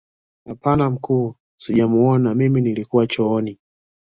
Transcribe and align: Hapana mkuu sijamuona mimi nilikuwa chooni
Hapana 0.45 0.89
mkuu 0.89 1.35
sijamuona 1.57 2.35
mimi 2.35 2.61
nilikuwa 2.61 3.07
chooni 3.07 3.59